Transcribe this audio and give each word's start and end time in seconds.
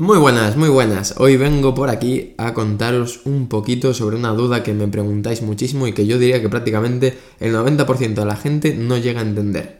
Muy 0.00 0.16
buenas, 0.16 0.56
muy 0.56 0.70
buenas. 0.70 1.16
Hoy 1.18 1.36
vengo 1.36 1.74
por 1.74 1.90
aquí 1.90 2.32
a 2.38 2.54
contaros 2.54 3.20
un 3.26 3.50
poquito 3.50 3.92
sobre 3.92 4.16
una 4.16 4.30
duda 4.30 4.62
que 4.62 4.72
me 4.72 4.88
preguntáis 4.88 5.42
muchísimo 5.42 5.86
y 5.86 5.92
que 5.92 6.06
yo 6.06 6.18
diría 6.18 6.40
que 6.40 6.48
prácticamente 6.48 7.18
el 7.38 7.54
90% 7.54 8.14
de 8.14 8.24
la 8.24 8.36
gente 8.36 8.74
no 8.74 8.96
llega 8.96 9.20
a 9.20 9.24
entender. 9.24 9.76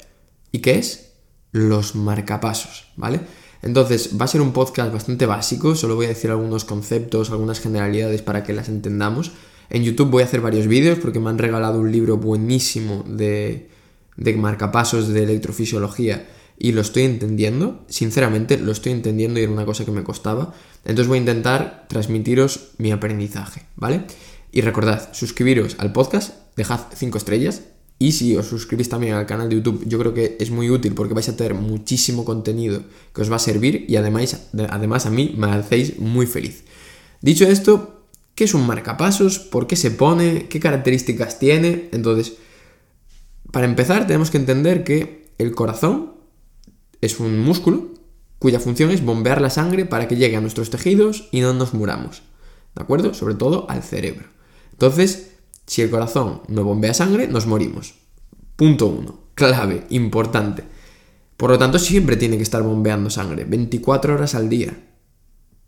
¿Y 0.52 0.58
qué 0.58 0.74
es? 0.74 1.14
Los 1.52 1.94
marcapasos, 1.94 2.88
¿vale? 2.96 3.22
Entonces 3.62 4.10
va 4.20 4.26
a 4.26 4.28
ser 4.28 4.42
un 4.42 4.52
podcast 4.52 4.92
bastante 4.92 5.24
básico, 5.24 5.74
solo 5.74 5.96
voy 5.96 6.04
a 6.04 6.10
decir 6.10 6.30
algunos 6.30 6.66
conceptos, 6.66 7.30
algunas 7.30 7.58
generalidades 7.58 8.20
para 8.20 8.44
que 8.44 8.52
las 8.52 8.68
entendamos. 8.68 9.32
En 9.70 9.84
YouTube 9.84 10.10
voy 10.10 10.22
a 10.22 10.26
hacer 10.26 10.42
varios 10.42 10.66
vídeos 10.66 10.98
porque 10.98 11.18
me 11.18 11.30
han 11.30 11.38
regalado 11.38 11.80
un 11.80 11.90
libro 11.90 12.18
buenísimo 12.18 13.06
de, 13.08 13.70
de 14.18 14.34
marcapasos 14.34 15.08
de 15.08 15.22
electrofisiología 15.22 16.26
y 16.62 16.72
lo 16.72 16.82
estoy 16.82 17.04
entendiendo, 17.04 17.84
sinceramente 17.88 18.58
lo 18.58 18.70
estoy 18.70 18.92
entendiendo 18.92 19.40
y 19.40 19.44
era 19.44 19.52
una 19.52 19.64
cosa 19.64 19.86
que 19.86 19.90
me 19.90 20.04
costaba. 20.04 20.52
Entonces 20.84 21.08
voy 21.08 21.16
a 21.16 21.20
intentar 21.20 21.86
transmitiros 21.88 22.72
mi 22.76 22.92
aprendizaje, 22.92 23.62
¿vale? 23.76 24.04
Y 24.52 24.60
recordad, 24.60 25.08
suscribiros 25.12 25.76
al 25.78 25.92
podcast, 25.92 26.34
dejad 26.56 26.80
5 26.94 27.16
estrellas 27.16 27.62
y 27.98 28.12
si 28.12 28.36
os 28.36 28.46
suscribís 28.46 28.90
también 28.90 29.14
al 29.14 29.24
canal 29.24 29.48
de 29.48 29.56
YouTube, 29.56 29.84
yo 29.86 29.98
creo 29.98 30.12
que 30.12 30.36
es 30.38 30.50
muy 30.50 30.68
útil 30.68 30.92
porque 30.92 31.14
vais 31.14 31.30
a 31.30 31.36
tener 31.36 31.54
muchísimo 31.54 32.26
contenido 32.26 32.82
que 33.14 33.22
os 33.22 33.32
va 33.32 33.36
a 33.36 33.40
servir 33.40 33.86
y 33.88 33.96
además, 33.96 34.48
además 34.68 35.06
a 35.06 35.10
mí 35.10 35.34
me 35.38 35.46
hacéis 35.50 35.98
muy 35.98 36.26
feliz. 36.26 36.64
Dicho 37.22 37.46
esto, 37.46 38.04
¿qué 38.34 38.44
es 38.44 38.52
un 38.52 38.66
marcapasos? 38.66 39.38
¿Por 39.38 39.66
qué 39.66 39.76
se 39.76 39.90
pone? 39.90 40.46
¿Qué 40.48 40.60
características 40.60 41.38
tiene? 41.38 41.88
Entonces, 41.92 42.34
para 43.50 43.64
empezar 43.64 44.06
tenemos 44.06 44.30
que 44.30 44.36
entender 44.36 44.84
que 44.84 45.32
el 45.38 45.54
corazón 45.54 46.19
es 47.00 47.20
un 47.20 47.38
músculo 47.40 47.88
cuya 48.38 48.58
función 48.58 48.90
es 48.90 49.04
bombear 49.04 49.40
la 49.40 49.50
sangre 49.50 49.84
para 49.84 50.08
que 50.08 50.16
llegue 50.16 50.36
a 50.36 50.40
nuestros 50.40 50.70
tejidos 50.70 51.28
y 51.30 51.40
no 51.40 51.52
nos 51.52 51.74
muramos. 51.74 52.22
¿De 52.74 52.82
acuerdo? 52.82 53.14
Sobre 53.14 53.34
todo 53.34 53.66
al 53.68 53.82
cerebro. 53.82 54.28
Entonces, 54.72 55.32
si 55.66 55.82
el 55.82 55.90
corazón 55.90 56.42
no 56.48 56.64
bombea 56.64 56.94
sangre, 56.94 57.28
nos 57.28 57.46
morimos. 57.46 57.94
Punto 58.56 58.86
uno. 58.86 59.20
Clave, 59.34 59.86
importante. 59.90 60.64
Por 61.36 61.50
lo 61.50 61.58
tanto, 61.58 61.78
siempre 61.78 62.16
tiene 62.16 62.36
que 62.36 62.42
estar 62.42 62.62
bombeando 62.62 63.10
sangre, 63.10 63.44
24 63.44 64.14
horas 64.14 64.34
al 64.34 64.48
día. 64.48 64.76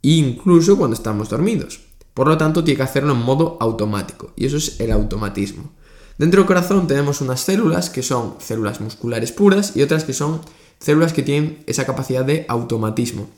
Incluso 0.03 0.77
cuando 0.77 0.95
estamos 0.97 1.29
dormidos. 1.29 1.81
Por 2.15 2.29
lo 2.29 2.37
tanto, 2.37 2.65
tiene 2.65 2.77
que 2.77 2.83
hacerlo 2.83 3.13
en 3.13 3.21
modo 3.21 3.57
automático. 3.61 4.33
Y 4.37 4.47
eso 4.47 4.57
es 4.57 4.81
el 4.81 4.93
automatismo. 4.93 5.73
Dentro 6.19 6.41
del 6.41 6.47
corazón 6.47 6.87
tenemos 6.87 7.21
unas 7.21 7.41
células 7.41 7.91
que 7.91 8.03
son 8.03 8.37
células 8.39 8.81
musculares 8.81 9.33
puras 9.33 9.77
y 9.77 9.83
otras 9.83 10.05
que 10.05 10.13
son 10.13 10.41
células 10.83 11.13
que 11.13 11.23
tienen 11.23 11.63
esa 11.67 11.87
capacidad 11.87 12.25
de 12.25 12.45
automatismo. 12.49 13.29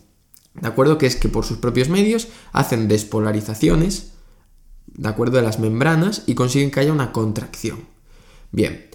¿De 0.55 0.69
acuerdo? 0.69 0.99
Que 0.99 1.07
es 1.07 1.17
que 1.17 1.29
por 1.29 1.45
sus 1.45 1.59
propios 1.59 1.89
medios 1.89 2.29
hacen 2.53 2.89
despolarizaciones, 2.89 4.13
¿de 4.87 5.09
acuerdo? 5.09 5.37
De 5.37 5.43
las 5.43 5.59
membranas 5.59 6.23
y 6.27 6.35
consiguen 6.35 6.71
que 6.71 6.81
haya 6.81 6.93
una 6.93 7.13
contracción. 7.13 7.81
Bien, 8.53 8.87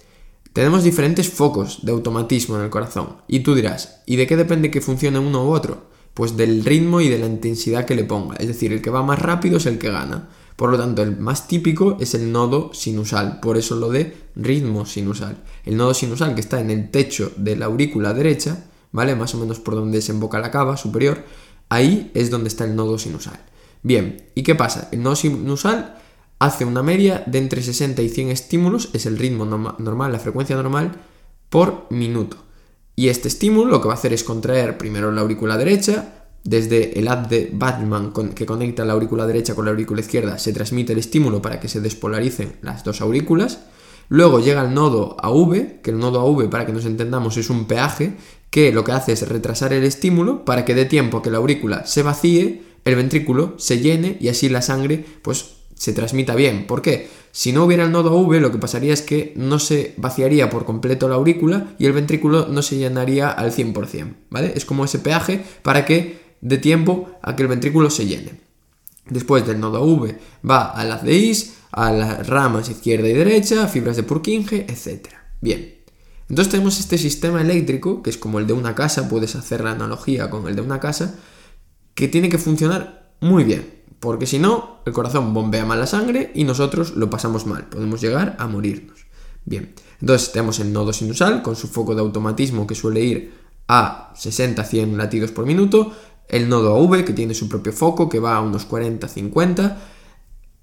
tenemos 0.52 0.82
diferentes 0.82 1.28
focos 1.28 1.84
de 1.84 1.92
automatismo 1.92 2.56
en 2.56 2.64
el 2.64 2.70
corazón. 2.70 3.16
Y 3.28 3.40
tú 3.40 3.54
dirás, 3.54 4.02
¿y 4.06 4.16
de 4.16 4.26
qué 4.26 4.36
depende 4.36 4.70
que 4.70 4.80
funcione 4.80 5.18
uno 5.18 5.44
u 5.44 5.52
otro? 5.52 5.90
Pues 6.14 6.36
del 6.36 6.64
ritmo 6.64 7.00
y 7.00 7.08
de 7.08 7.18
la 7.18 7.26
intensidad 7.26 7.84
que 7.84 7.94
le 7.94 8.04
ponga. 8.04 8.36
Es 8.36 8.48
decir, 8.48 8.72
el 8.72 8.82
que 8.82 8.90
va 8.90 9.02
más 9.02 9.18
rápido 9.20 9.58
es 9.58 9.66
el 9.66 9.78
que 9.78 9.90
gana. 9.90 10.28
Por 10.60 10.68
lo 10.68 10.76
tanto, 10.76 11.02
el 11.02 11.16
más 11.16 11.48
típico 11.48 11.96
es 12.00 12.12
el 12.12 12.32
nodo 12.32 12.74
sinusal, 12.74 13.40
por 13.40 13.56
eso 13.56 13.76
lo 13.76 13.88
de 13.88 14.14
ritmo 14.36 14.84
sinusal. 14.84 15.38
El 15.64 15.78
nodo 15.78 15.94
sinusal 15.94 16.34
que 16.34 16.42
está 16.42 16.60
en 16.60 16.70
el 16.70 16.90
techo 16.90 17.32
de 17.38 17.56
la 17.56 17.64
aurícula 17.64 18.12
derecha, 18.12 18.66
¿vale? 18.92 19.16
Más 19.16 19.34
o 19.34 19.38
menos 19.38 19.58
por 19.58 19.74
donde 19.74 19.96
desemboca 19.96 20.38
la 20.38 20.50
cava 20.50 20.76
superior, 20.76 21.24
ahí 21.70 22.10
es 22.12 22.28
donde 22.28 22.48
está 22.48 22.66
el 22.66 22.76
nodo 22.76 22.98
sinusal. 22.98 23.40
Bien, 23.82 24.28
¿y 24.34 24.42
qué 24.42 24.54
pasa? 24.54 24.90
El 24.92 25.02
nodo 25.02 25.16
sinusal 25.16 25.96
hace 26.38 26.66
una 26.66 26.82
media 26.82 27.24
de 27.26 27.38
entre 27.38 27.62
60 27.62 28.02
y 28.02 28.10
100 28.10 28.28
estímulos, 28.28 28.90
es 28.92 29.06
el 29.06 29.16
ritmo 29.16 29.46
normal, 29.46 30.12
la 30.12 30.18
frecuencia 30.18 30.56
normal, 30.56 30.92
por 31.48 31.86
minuto. 31.88 32.36
Y 32.96 33.08
este 33.08 33.28
estímulo 33.28 33.70
lo 33.70 33.80
que 33.80 33.88
va 33.88 33.94
a 33.94 33.96
hacer 33.96 34.12
es 34.12 34.24
contraer 34.24 34.76
primero 34.76 35.10
la 35.10 35.22
aurícula 35.22 35.56
derecha, 35.56 36.19
desde 36.44 36.98
el 36.98 37.08
haz 37.08 37.28
de 37.28 37.50
Batman 37.52 38.12
que 38.34 38.46
conecta 38.46 38.84
la 38.84 38.94
aurícula 38.94 39.26
derecha 39.26 39.54
con 39.54 39.66
la 39.66 39.72
aurícula 39.72 40.00
izquierda 40.00 40.38
se 40.38 40.52
transmite 40.52 40.92
el 40.92 40.98
estímulo 40.98 41.42
para 41.42 41.60
que 41.60 41.68
se 41.68 41.80
despolaricen 41.80 42.56
las 42.62 42.84
dos 42.84 43.00
aurículas. 43.00 43.60
Luego 44.08 44.40
llega 44.40 44.64
el 44.64 44.74
nodo 44.74 45.16
AV, 45.20 45.80
que 45.82 45.90
el 45.90 45.98
nodo 45.98 46.20
AV, 46.20 46.50
para 46.50 46.66
que 46.66 46.72
nos 46.72 46.84
entendamos, 46.84 47.36
es 47.36 47.48
un 47.48 47.66
peaje 47.66 48.14
que 48.50 48.72
lo 48.72 48.82
que 48.82 48.92
hace 48.92 49.12
es 49.12 49.28
retrasar 49.28 49.72
el 49.72 49.84
estímulo 49.84 50.44
para 50.44 50.64
que 50.64 50.74
dé 50.74 50.84
tiempo 50.84 51.18
a 51.18 51.22
que 51.22 51.30
la 51.30 51.38
aurícula 51.38 51.86
se 51.86 52.02
vacíe, 52.02 52.62
el 52.84 52.96
ventrículo 52.96 53.54
se 53.58 53.78
llene 53.78 54.16
y 54.20 54.28
así 54.28 54.48
la 54.48 54.62
sangre 54.62 55.04
pues 55.22 55.60
se 55.74 55.92
transmita 55.92 56.34
bien. 56.34 56.66
¿Por 56.66 56.82
qué? 56.82 57.08
Si 57.32 57.52
no 57.52 57.64
hubiera 57.64 57.84
el 57.84 57.92
nodo 57.92 58.18
AV, 58.18 58.40
lo 58.40 58.50
que 58.50 58.58
pasaría 58.58 58.92
es 58.92 59.02
que 59.02 59.32
no 59.36 59.60
se 59.60 59.94
vaciaría 59.96 60.50
por 60.50 60.64
completo 60.64 61.08
la 61.08 61.14
aurícula 61.14 61.74
y 61.78 61.86
el 61.86 61.92
ventrículo 61.92 62.48
no 62.48 62.62
se 62.62 62.76
llenaría 62.76 63.30
al 63.30 63.52
100%, 63.52 64.14
¿vale? 64.30 64.52
Es 64.56 64.64
como 64.64 64.84
ese 64.84 64.98
peaje 64.98 65.44
para 65.62 65.84
que 65.84 66.29
de 66.40 66.58
tiempo 66.58 67.10
a 67.22 67.36
que 67.36 67.42
el 67.42 67.48
ventrículo 67.48 67.90
se 67.90 68.06
llene. 68.06 68.40
Después 69.08 69.46
del 69.46 69.60
nodo 69.60 69.82
V 69.82 70.18
va 70.48 70.70
a 70.70 70.84
las 70.84 71.02
de 71.02 71.36
a 71.72 71.92
las 71.92 72.26
ramas 72.26 72.68
izquierda 72.68 73.08
y 73.08 73.12
derecha, 73.12 73.68
fibras 73.68 73.96
de 73.96 74.02
Purkinje, 74.02 74.66
etc. 74.68 75.08
Bien, 75.40 75.74
entonces 76.28 76.50
tenemos 76.50 76.78
este 76.78 76.98
sistema 76.98 77.40
eléctrico, 77.40 78.02
que 78.02 78.10
es 78.10 78.16
como 78.16 78.38
el 78.38 78.46
de 78.46 78.52
una 78.52 78.74
casa, 78.74 79.08
puedes 79.08 79.34
hacer 79.36 79.62
la 79.62 79.72
analogía 79.72 80.30
con 80.30 80.46
el 80.48 80.56
de 80.56 80.62
una 80.62 80.80
casa, 80.80 81.16
que 81.94 82.08
tiene 82.08 82.28
que 82.28 82.38
funcionar 82.38 83.12
muy 83.20 83.44
bien, 83.44 83.82
porque 83.98 84.26
si 84.26 84.38
no, 84.38 84.78
el 84.86 84.92
corazón 84.92 85.34
bombea 85.34 85.64
mal 85.64 85.80
la 85.80 85.86
sangre 85.86 86.30
y 86.34 86.44
nosotros 86.44 86.96
lo 86.96 87.10
pasamos 87.10 87.46
mal, 87.46 87.68
podemos 87.68 88.00
llegar 88.00 88.36
a 88.38 88.46
morirnos. 88.46 89.06
Bien, 89.44 89.74
entonces 90.00 90.32
tenemos 90.32 90.60
el 90.60 90.72
nodo 90.72 90.92
sinusal 90.92 91.42
con 91.42 91.56
su 91.56 91.68
foco 91.68 91.94
de 91.94 92.00
automatismo 92.00 92.66
que 92.66 92.74
suele 92.74 93.00
ir 93.00 93.34
a 93.66 94.12
60-100 94.14 94.96
latidos 94.96 95.32
por 95.32 95.46
minuto, 95.46 95.92
el 96.30 96.48
nodo 96.48 96.76
AV 96.76 97.04
que 97.04 97.12
tiene 97.12 97.34
su 97.34 97.48
propio 97.48 97.72
foco 97.72 98.08
que 98.08 98.18
va 98.18 98.36
a 98.36 98.40
unos 98.40 98.68
40-50, 98.68 99.76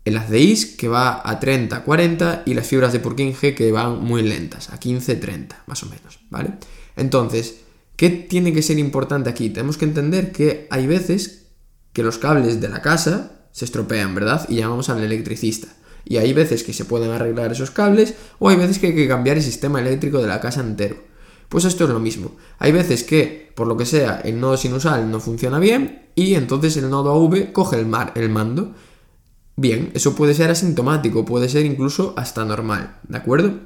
el 0.05 0.17
haz 0.17 0.29
de 0.29 0.39
IS 0.39 0.65
que 0.77 0.87
va 0.87 1.21
a 1.23 1.39
30-40 1.39 2.43
y 2.45 2.53
las 2.53 2.67
fibras 2.67 2.93
de 2.93 2.99
Purkinje 2.99 3.53
que 3.53 3.71
van 3.71 4.03
muy 4.03 4.23
lentas, 4.23 4.69
a 4.69 4.79
15-30 4.79 5.63
más 5.67 5.83
o 5.83 5.87
menos, 5.87 6.19
¿vale? 6.29 6.53
Entonces, 6.95 7.59
¿qué 7.95 8.09
tiene 8.09 8.53
que 8.53 8.61
ser 8.61 8.79
importante 8.79 9.29
aquí? 9.29 9.49
Tenemos 9.49 9.77
que 9.77 9.85
entender 9.85 10.31
que 10.31 10.67
hay 10.69 10.87
veces 10.87 11.47
que 11.91 12.03
los 12.03 12.17
cables 12.17 12.61
de 12.61 12.69
la 12.69 12.81
casa 12.81 13.49
se 13.51 13.65
estropean, 13.65 14.15
¿verdad? 14.15 14.47
Y 14.49 14.55
llamamos 14.55 14.89
al 14.89 15.03
electricista. 15.03 15.67
Y 16.05 16.17
hay 16.17 16.31
veces 16.31 16.63
que 16.63 16.71
se 16.71 16.85
pueden 16.85 17.11
arreglar 17.11 17.51
esos 17.51 17.71
cables 17.71 18.13
o 18.39 18.47
hay 18.47 18.55
veces 18.55 18.79
que 18.79 18.87
hay 18.87 18.95
que 18.95 19.07
cambiar 19.07 19.35
el 19.37 19.43
sistema 19.43 19.81
eléctrico 19.81 20.21
de 20.21 20.27
la 20.27 20.39
casa 20.39 20.61
entero. 20.61 21.03
Pues 21.49 21.65
esto 21.65 21.85
es 21.85 21.89
lo 21.89 21.99
mismo. 21.99 22.35
Hay 22.59 22.71
veces 22.71 23.03
que, 23.03 23.51
por 23.55 23.67
lo 23.67 23.77
que 23.77 23.85
sea, 23.85 24.21
el 24.23 24.39
nodo 24.39 24.57
sinusal 24.57 25.09
no 25.09 25.19
funciona 25.19 25.59
bien 25.59 26.09
y 26.15 26.35
entonces 26.35 26.75
el 26.77 26.89
nodo 26.89 27.11
AV 27.11 27.51
coge 27.53 27.79
el, 27.79 27.85
mar, 27.85 28.11
el 28.15 28.29
mando. 28.29 28.73
Bien, 29.55 29.91
eso 29.93 30.15
puede 30.15 30.33
ser 30.33 30.51
asintomático, 30.51 31.25
puede 31.25 31.49
ser 31.49 31.65
incluso 31.65 32.13
hasta 32.17 32.45
normal, 32.45 32.99
¿de 33.07 33.17
acuerdo? 33.17 33.59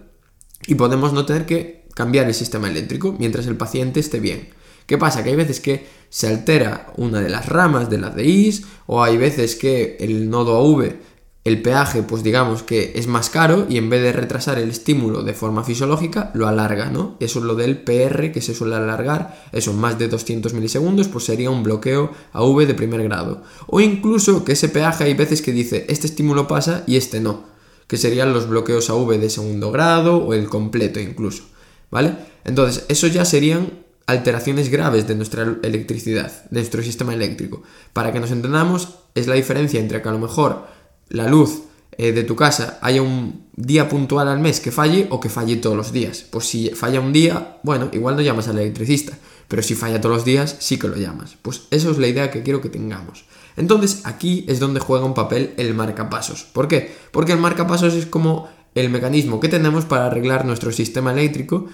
Y 0.68 0.76
podemos 0.76 1.12
no 1.12 1.26
tener 1.26 1.46
que 1.46 1.88
cambiar 1.96 2.28
el 2.28 2.34
sistema 2.34 2.70
eléctrico 2.70 3.16
mientras 3.18 3.48
el 3.48 3.58
paciente 3.58 4.00
esté 4.00 4.20
bien. 4.20 4.50
¿Qué 4.86 4.98
pasa? 4.98 5.24
Que 5.24 5.32
hay 5.32 5.36
veces 5.36 5.60
que 5.60 5.88
se 6.10 6.28
altera 6.28 6.94
una 6.98 7.22
de 7.22 7.30
las 7.30 7.48
ramas 7.48 7.90
de 7.90 7.98
las 7.98 8.16
DIs 8.16 8.64
o 8.88 9.04
hay 9.04 9.18
veces 9.18 9.56
que 9.56 9.98
el 10.00 10.30
nodo 10.30 10.58
AV 10.58 10.96
el 11.44 11.62
peaje, 11.62 12.04
pues 12.04 12.22
digamos 12.22 12.62
que 12.62 12.94
es 12.96 13.08
más 13.08 13.32
caro 13.32 13.66
y 13.68 13.78
en 13.78 13.90
vez 13.90 14.04
de 14.04 14.14
retrasar 14.14 14.60
el 14.60 14.70
estímulo 14.70 15.24
de 15.24 15.34
forma 15.34 15.64
fisiológica, 15.64 16.30
lo 16.36 16.48
alarga, 16.48 16.92
¿no? 16.92 17.16
Eso 17.20 17.40
es 17.40 17.46
lo 17.46 17.56
del 17.56 17.80
PR 17.82 18.32
que 18.32 18.42
se 18.42 18.54
suele 18.54 18.76
alargar, 18.76 19.44
eso 19.52 19.74
más 19.74 19.98
de 19.98 20.08
200 20.08 20.54
milisegundos, 20.54 21.08
pues 21.08 21.26
sería 21.26 21.50
un 21.50 21.64
bloqueo 21.64 22.12
AV 22.34 22.68
de 22.68 22.76
primer 22.76 23.02
grado. 23.04 23.42
O 23.66 23.82
incluso 23.82 24.46
que 24.46 24.52
ese 24.52 24.70
peaje 24.70 25.06
hay 25.06 25.16
veces 25.16 25.42
que 25.42 25.52
dice, 25.52 25.86
este 25.90 26.06
estímulo 26.06 26.48
pasa 26.48 26.84
y 26.86 26.98
este 26.98 27.20
no, 27.20 27.46
que 27.88 27.98
serían 27.98 28.34
los 28.34 28.48
bloqueos 28.48 28.92
AV 28.92 29.20
de 29.20 29.30
segundo 29.32 29.72
grado 29.72 30.18
o 30.18 30.36
el 30.36 30.48
completo 30.48 31.00
incluso, 31.00 31.44
¿vale? 31.90 32.16
Entonces, 32.44 32.86
eso 32.88 33.08
ya 33.08 33.26
serían 33.26 33.82
alteraciones 34.06 34.70
graves 34.70 35.08
de 35.08 35.16
nuestra 35.16 35.58
electricidad, 35.64 36.32
de 36.52 36.60
nuestro 36.60 36.84
sistema 36.84 37.14
eléctrico. 37.14 37.64
Para 37.94 38.12
que 38.12 38.20
nos 38.20 38.32
entendamos, 38.32 38.96
es 39.16 39.28
la 39.28 39.36
diferencia 39.36 39.80
entre 39.80 40.02
que 40.02 40.10
a 40.10 40.12
lo 40.12 40.20
mejor 40.20 40.66
la 41.12 41.28
luz 41.28 41.64
eh, 41.98 42.14
de 42.14 42.24
tu 42.24 42.36
casa 42.36 42.80
haya 42.82 43.02
un 43.02 43.46
día 43.56 43.90
puntual 43.90 44.28
al 44.28 44.40
mes 44.40 44.60
que 44.60 44.72
falle 44.72 45.08
o 45.10 45.20
que 45.20 45.30
falle 45.30 45.58
todos 45.58 45.76
los 45.76 45.92
días. 45.92 46.26
Pues 46.30 46.46
si 46.48 46.70
falla 46.70 47.00
un 47.00 47.14
día, 47.14 47.60
bueno, 47.64 47.90
igual 47.92 48.16
no 48.16 48.22
llamas 48.22 48.48
al 48.48 48.58
electricista, 48.60 49.18
pero 49.48 49.62
si 49.62 49.76
falla 49.76 50.02
todos 50.02 50.16
los 50.16 50.26
días, 50.26 50.56
sí 50.60 50.80
que 50.80 50.88
lo 50.88 50.96
llamas. 50.96 51.38
Pues 51.42 51.64
eso 51.70 51.92
es 51.92 51.98
la 51.98 52.08
idea 52.08 52.32
que 52.32 52.44
quiero 52.44 52.62
que 52.62 52.70
tengamos. 52.70 53.26
Entonces 53.58 54.02
aquí 54.06 54.46
es 54.48 54.60
donde 54.60 54.80
juega 54.80 55.06
un 55.06 55.14
papel 55.14 55.54
el 55.58 55.74
marcapasos. 55.74 56.44
¿Por 56.44 56.68
qué? 56.68 56.96
Porque 57.12 57.34
el 57.34 57.40
marcapasos 57.40 57.94
es 57.94 58.06
como 58.06 58.48
el 58.74 58.90
mecanismo 58.90 59.40
que 59.40 59.50
tenemos 59.50 59.86
para 59.86 60.08
arreglar 60.08 60.46
nuestro 60.46 60.72
sistema 60.72 61.12
eléctrico 61.12 61.68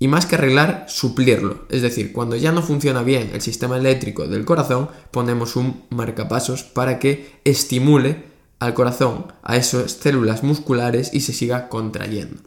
y 0.00 0.08
más 0.08 0.26
que 0.26 0.36
arreglar, 0.36 0.86
suplirlo. 0.88 1.66
Es 1.68 1.82
decir, 1.82 2.12
cuando 2.12 2.36
ya 2.36 2.52
no 2.52 2.62
funciona 2.62 3.02
bien 3.02 3.30
el 3.34 3.42
sistema 3.42 3.76
eléctrico 3.76 4.26
del 4.26 4.44
corazón, 4.44 4.88
ponemos 5.10 5.56
un 5.56 5.82
marcapasos 5.90 6.62
para 6.62 6.98
que 6.98 7.40
estimule 7.44 8.27
al 8.58 8.74
corazón, 8.74 9.32
a 9.42 9.56
esas 9.56 9.92
células 9.92 10.42
musculares 10.42 11.10
y 11.12 11.20
se 11.20 11.32
siga 11.32 11.68
contrayendo. 11.68 12.42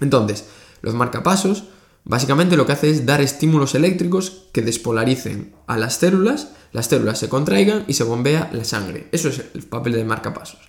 Entonces, 0.00 0.46
los 0.82 0.94
marcapasos 0.94 1.64
básicamente 2.04 2.56
lo 2.56 2.66
que 2.66 2.72
hace 2.72 2.90
es 2.90 3.06
dar 3.06 3.20
estímulos 3.20 3.74
eléctricos 3.74 4.48
que 4.52 4.62
despolaricen 4.62 5.54
a 5.66 5.76
las 5.76 5.96
células, 5.96 6.48
las 6.72 6.86
células 6.86 7.18
se 7.18 7.28
contraigan 7.28 7.84
y 7.86 7.94
se 7.94 8.04
bombea 8.04 8.50
la 8.52 8.64
sangre. 8.64 9.08
Eso 9.12 9.28
es 9.28 9.42
el 9.54 9.62
papel 9.62 9.92
del 9.92 10.06
marcapasos. 10.06 10.60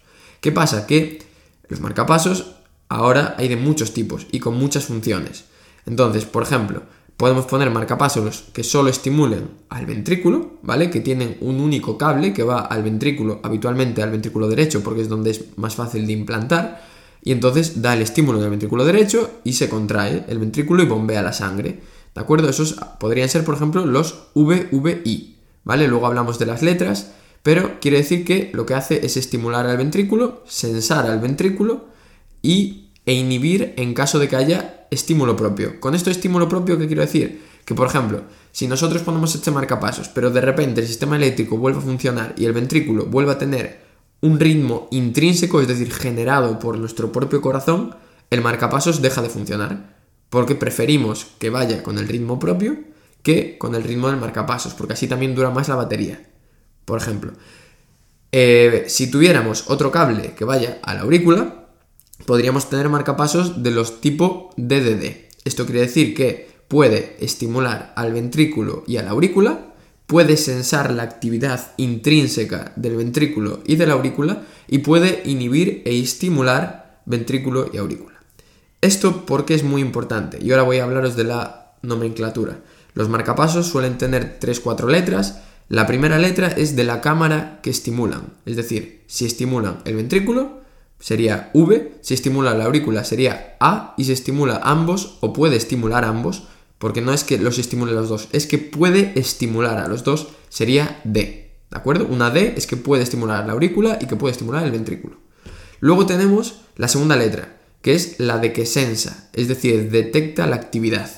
¿Qué 0.41 0.51
pasa? 0.51 0.85
Que 0.85 1.23
los 1.67 1.79
marcapasos 1.79 2.55
ahora 2.89 3.35
hay 3.37 3.47
de 3.47 3.55
muchos 3.55 3.93
tipos 3.93 4.27
y 4.31 4.39
con 4.39 4.57
muchas 4.57 4.85
funciones. 4.85 5.45
Entonces, 5.85 6.25
por 6.25 6.43
ejemplo, 6.43 6.83
podemos 7.19 7.47
poner 7.47 7.69
marcapasos 7.69 8.45
que 8.53 8.63
solo 8.63 8.89
estimulen 8.89 9.49
al 9.67 9.85
ventrículo, 9.85 10.51
¿vale? 10.61 10.89
Que 10.89 11.01
tienen 11.01 11.35
un 11.41 11.59
único 11.59 11.97
cable 11.97 12.31
que 12.31 12.43
va 12.43 12.61
al 12.61 12.81
ventrículo, 12.81 13.41
habitualmente 13.43 14.01
al 14.01 14.11
ventrículo 14.11 14.47
derecho, 14.47 14.81
porque 14.81 15.01
es 15.01 15.09
donde 15.09 15.31
es 15.31 15.57
más 15.57 15.75
fácil 15.75 16.07
de 16.07 16.13
implantar, 16.13 16.81
y 17.21 17.33
entonces 17.33 17.81
da 17.81 17.93
el 17.93 18.01
estímulo 18.01 18.37
en 18.37 18.45
el 18.45 18.49
ventrículo 18.51 18.85
derecho 18.85 19.29
y 19.43 19.51
se 19.51 19.67
contrae 19.67 20.23
el 20.29 20.39
ventrículo 20.39 20.81
y 20.81 20.85
bombea 20.85 21.21
la 21.21 21.33
sangre. 21.33 21.81
¿De 22.15 22.21
acuerdo? 22.21 22.47
Esos 22.47 22.75
podrían 23.01 23.27
ser, 23.27 23.43
por 23.43 23.55
ejemplo, 23.55 23.85
los 23.85 24.29
VVI, 24.33 25.35
¿vale? 25.65 25.89
Luego 25.89 26.07
hablamos 26.07 26.39
de 26.39 26.45
las 26.45 26.61
letras, 26.61 27.11
pero 27.43 27.81
quiere 27.81 27.97
decir 27.97 28.23
que 28.23 28.49
lo 28.53 28.65
que 28.65 28.75
hace 28.75 29.05
es 29.05 29.17
estimular 29.17 29.67
al 29.67 29.75
ventrículo, 29.75 30.41
sensar 30.47 31.05
al 31.05 31.19
ventrículo 31.19 31.83
y 32.41 32.91
e 33.05 33.11
inhibir 33.11 33.73
en 33.75 33.93
caso 33.93 34.19
de 34.19 34.29
que 34.29 34.37
haya 34.37 34.78
estímulo 34.91 35.35
propio. 35.35 35.79
Con 35.79 35.95
esto 35.95 36.09
estímulo 36.09 36.47
propio, 36.49 36.77
¿qué 36.77 36.87
quiero 36.87 37.01
decir? 37.01 37.41
Que, 37.65 37.75
por 37.75 37.87
ejemplo, 37.87 38.23
si 38.51 38.67
nosotros 38.67 39.01
ponemos 39.03 39.35
este 39.35 39.51
marcapasos, 39.51 40.09
pero 40.09 40.31
de 40.31 40.41
repente 40.41 40.81
el 40.81 40.87
sistema 40.87 41.15
eléctrico 41.15 41.57
vuelve 41.57 41.79
a 41.79 41.83
funcionar 41.83 42.33
y 42.37 42.45
el 42.45 42.53
ventrículo 42.53 43.05
vuelve 43.05 43.31
a 43.31 43.37
tener 43.37 43.81
un 44.21 44.39
ritmo 44.39 44.87
intrínseco, 44.91 45.61
es 45.61 45.67
decir, 45.67 45.93
generado 45.93 46.59
por 46.59 46.77
nuestro 46.77 47.11
propio 47.11 47.41
corazón, 47.41 47.95
el 48.29 48.41
marcapasos 48.41 49.01
deja 49.01 49.21
de 49.21 49.29
funcionar. 49.29 49.97
Porque 50.29 50.55
preferimos 50.55 51.27
que 51.39 51.49
vaya 51.49 51.81
con 51.81 51.97
el 51.97 52.07
ritmo 52.07 52.37
propio 52.39 52.77
que 53.23 53.57
con 53.57 53.75
el 53.75 53.83
ritmo 53.83 54.09
del 54.09 54.19
marcapasos, 54.19 54.73
porque 54.73 54.93
así 54.93 55.07
también 55.07 55.35
dura 55.35 55.49
más 55.49 55.67
la 55.67 55.75
batería. 55.75 56.21
Por 56.85 56.99
ejemplo, 56.99 57.33
eh, 58.31 58.85
si 58.87 59.11
tuviéramos 59.11 59.65
otro 59.67 59.91
cable 59.91 60.33
que 60.35 60.45
vaya 60.45 60.79
a 60.83 60.93
la 60.93 61.01
aurícula, 61.01 61.58
podríamos 62.25 62.69
tener 62.69 62.89
marcapasos 62.89 63.63
de 63.63 63.71
los 63.71 64.01
tipo 64.01 64.51
DDD. 64.57 65.29
Esto 65.45 65.65
quiere 65.65 65.81
decir 65.81 66.13
que 66.13 66.49
puede 66.67 67.17
estimular 67.19 67.93
al 67.95 68.13
ventrículo 68.13 68.83
y 68.87 68.97
a 68.97 69.03
la 69.03 69.11
aurícula, 69.11 69.73
puede 70.05 70.37
sensar 70.37 70.91
la 70.91 71.03
actividad 71.03 71.73
intrínseca 71.77 72.73
del 72.75 72.95
ventrículo 72.95 73.61
y 73.65 73.75
de 73.75 73.87
la 73.87 73.93
aurícula 73.93 74.43
y 74.67 74.79
puede 74.79 75.21
inhibir 75.25 75.83
e 75.85 75.99
estimular 75.99 77.01
ventrículo 77.05 77.69
y 77.73 77.77
aurícula. 77.77 78.19
Esto 78.81 79.25
porque 79.25 79.55
es 79.55 79.63
muy 79.63 79.81
importante 79.81 80.39
y 80.41 80.51
ahora 80.51 80.63
voy 80.63 80.77
a 80.77 80.85
hablaros 80.85 81.15
de 81.15 81.25
la 81.25 81.73
nomenclatura. 81.81 82.59
Los 82.93 83.09
marcapasos 83.09 83.67
suelen 83.67 83.97
tener 83.97 84.39
3-4 84.39 84.89
letras. 84.89 85.41
La 85.67 85.85
primera 85.85 86.17
letra 86.17 86.47
es 86.47 86.75
de 86.75 86.83
la 86.83 87.01
cámara 87.01 87.59
que 87.61 87.69
estimulan, 87.69 88.33
es 88.45 88.55
decir, 88.55 89.03
si 89.07 89.25
estimulan 89.25 89.79
el 89.85 89.95
ventrículo, 89.95 90.58
sería 90.99 91.49
V, 91.53 91.99
si 92.01 92.13
estimula 92.13 92.53
la 92.53 92.65
aurícula 92.65 93.03
sería 93.03 93.55
A 93.59 93.93
y 93.97 94.03
si 94.03 94.11
estimula 94.11 94.61
ambos 94.63 95.17
o 95.21 95.33
puede 95.33 95.55
estimular 95.55 96.05
ambos, 96.05 96.43
porque 96.77 97.01
no 97.01 97.13
es 97.13 97.23
que 97.23 97.37
los 97.37 97.59
estimule 97.59 97.91
los 97.91 98.09
dos, 98.09 98.29
es 98.31 98.47
que 98.47 98.57
puede 98.57 99.13
estimular 99.19 99.77
a 99.77 99.87
los 99.87 100.03
dos, 100.03 100.29
sería 100.49 101.01
D. 101.03 101.51
¿De 101.69 101.77
acuerdo? 101.77 102.07
Una 102.09 102.31
D 102.31 102.53
es 102.57 102.67
que 102.67 102.77
puede 102.77 103.03
estimular 103.03 103.45
la 103.45 103.53
aurícula 103.53 103.99
y 104.01 104.07
que 104.07 104.15
puede 104.15 104.31
estimular 104.31 104.63
el 104.63 104.71
ventrículo. 104.71 105.17
Luego 105.79 106.05
tenemos 106.05 106.61
la 106.75 106.87
segunda 106.87 107.15
letra, 107.15 107.57
que 107.81 107.93
es 107.93 108.19
la 108.19 108.37
de 108.37 108.53
que 108.53 108.65
sensa, 108.65 109.29
es 109.33 109.47
decir, 109.47 109.91
detecta 109.91 110.47
la 110.47 110.55
actividad, 110.55 111.09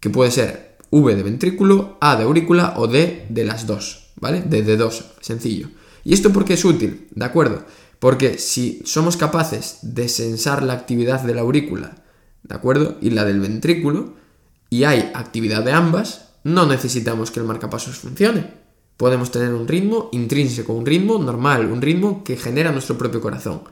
que 0.00 0.10
puede 0.10 0.30
ser 0.30 0.76
V 0.90 1.14
de 1.14 1.22
ventrículo, 1.22 1.98
A 2.00 2.16
de 2.16 2.24
aurícula 2.24 2.74
o 2.76 2.86
D 2.86 3.26
de 3.28 3.44
las 3.44 3.66
dos, 3.66 4.12
¿vale? 4.16 4.42
De, 4.42 4.62
de 4.62 4.76
dos, 4.76 5.12
sencillo. 5.20 5.68
¿Y 6.04 6.14
esto 6.14 6.32
por 6.32 6.44
qué 6.44 6.54
es 6.54 6.64
útil? 6.64 7.08
¿De 7.10 7.24
acuerdo? 7.24 7.64
Porque 8.02 8.36
si 8.38 8.82
somos 8.84 9.16
capaces 9.16 9.78
de 9.82 10.08
sensar 10.08 10.64
la 10.64 10.72
actividad 10.72 11.20
de 11.20 11.36
la 11.36 11.42
aurícula, 11.42 12.02
¿de 12.42 12.52
acuerdo? 12.52 12.96
Y 13.00 13.10
la 13.10 13.24
del 13.24 13.38
ventrículo, 13.38 14.14
y 14.70 14.82
hay 14.82 15.12
actividad 15.14 15.62
de 15.62 15.70
ambas, 15.70 16.30
no 16.42 16.66
necesitamos 16.66 17.30
que 17.30 17.38
el 17.38 17.46
marcapasos 17.46 17.94
funcione. 17.94 18.54
Podemos 18.96 19.30
tener 19.30 19.54
un 19.54 19.68
ritmo 19.68 20.08
intrínseco, 20.10 20.72
un 20.72 20.84
ritmo 20.84 21.16
normal, 21.18 21.70
un 21.70 21.80
ritmo 21.80 22.24
que 22.24 22.36
genera 22.36 22.72
nuestro 22.72 22.98
propio 22.98 23.20
corazón. 23.20 23.62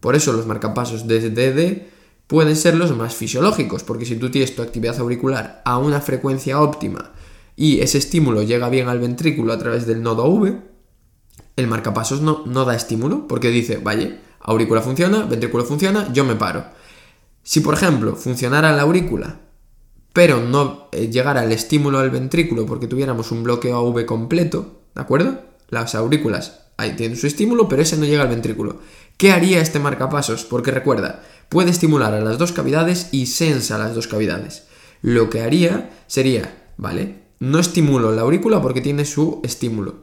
Por 0.00 0.16
eso 0.16 0.34
los 0.34 0.46
marcapasos 0.46 1.06
DD 1.06 1.86
pueden 2.26 2.56
ser 2.56 2.74
los 2.74 2.94
más 2.94 3.14
fisiológicos, 3.14 3.84
porque 3.84 4.04
si 4.04 4.16
tú 4.16 4.30
tienes 4.30 4.54
tu 4.54 4.60
actividad 4.60 5.00
auricular 5.00 5.62
a 5.64 5.78
una 5.78 6.02
frecuencia 6.02 6.60
óptima 6.60 7.12
y 7.56 7.80
ese 7.80 7.96
estímulo 7.96 8.42
llega 8.42 8.68
bien 8.68 8.90
al 8.90 9.00
ventrículo 9.00 9.50
a 9.50 9.58
través 9.58 9.86
del 9.86 10.02
nodo 10.02 10.26
V, 10.26 10.71
el 11.56 11.66
marcapasos 11.66 12.20
no, 12.20 12.42
no 12.46 12.64
da 12.64 12.74
estímulo 12.74 13.26
porque 13.26 13.50
dice, 13.50 13.78
vaya, 13.78 14.20
aurícula 14.40 14.80
funciona, 14.80 15.24
ventrículo 15.24 15.64
funciona, 15.64 16.12
yo 16.12 16.24
me 16.24 16.34
paro. 16.34 16.64
Si 17.42 17.60
por 17.60 17.74
ejemplo 17.74 18.16
funcionara 18.16 18.72
la 18.72 18.82
aurícula, 18.82 19.40
pero 20.12 20.40
no 20.40 20.88
eh, 20.92 21.08
llegara 21.08 21.44
el 21.44 21.52
estímulo 21.52 21.98
al 21.98 22.10
ventrículo 22.10 22.66
porque 22.66 22.86
tuviéramos 22.86 23.30
un 23.32 23.42
bloqueo 23.42 23.76
AV 23.78 24.04
completo, 24.06 24.82
¿de 24.94 25.00
acuerdo? 25.00 25.40
Las 25.68 25.94
aurículas 25.94 26.60
ahí 26.76 26.92
tienen 26.96 27.16
su 27.16 27.26
estímulo, 27.26 27.68
pero 27.68 27.82
ese 27.82 27.96
no 27.96 28.04
llega 28.04 28.22
al 28.22 28.28
ventrículo. 28.28 28.80
¿Qué 29.16 29.32
haría 29.32 29.60
este 29.60 29.78
marcapasos? 29.78 30.44
Porque 30.44 30.70
recuerda, 30.70 31.22
puede 31.48 31.70
estimular 31.70 32.14
a 32.14 32.20
las 32.20 32.38
dos 32.38 32.52
cavidades 32.52 33.08
y 33.12 33.26
sensa 33.26 33.78
las 33.78 33.94
dos 33.94 34.06
cavidades. 34.06 34.64
Lo 35.00 35.30
que 35.30 35.42
haría 35.42 35.90
sería, 36.06 36.72
¿vale? 36.76 37.22
No 37.38 37.58
estimulo 37.58 38.12
la 38.12 38.22
aurícula 38.22 38.60
porque 38.62 38.80
tiene 38.80 39.04
su 39.04 39.40
estímulo 39.42 40.01